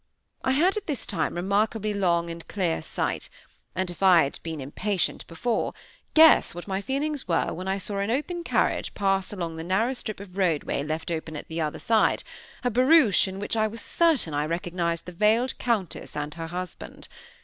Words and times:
I 0.43 0.53
had 0.53 0.77
at 0.77 0.87
this 0.87 1.05
time 1.05 1.35
remarkably 1.35 1.93
long 1.93 2.31
and 2.31 2.47
clear 2.47 2.81
sight, 2.81 3.29
and 3.75 3.91
if 3.91 4.01
I 4.01 4.23
had 4.23 4.39
been 4.41 4.59
impatient 4.59 5.27
before, 5.27 5.75
guess 6.15 6.55
what 6.55 6.67
my 6.67 6.81
feelings 6.81 7.27
were 7.27 7.53
when 7.53 7.67
I 7.67 7.77
saw 7.77 7.99
an 7.99 8.09
open 8.09 8.43
carriage 8.43 8.95
pass 8.95 9.31
along 9.31 9.57
the 9.57 9.63
narrow 9.63 9.93
strip 9.93 10.19
of 10.19 10.35
roadway 10.37 10.81
left 10.81 11.11
open 11.11 11.35
at 11.37 11.49
the 11.49 11.61
other 11.61 11.77
side, 11.77 12.23
a 12.63 12.71
barouche 12.71 13.27
in 13.27 13.37
which 13.37 13.55
I 13.55 13.67
was 13.67 13.79
certain 13.81 14.33
I 14.33 14.47
recognized 14.47 15.05
the 15.05 15.11
veiled 15.11 15.59
Countess 15.59 16.15
and 16.17 16.33
her 16.33 16.47
husband. 16.47 17.07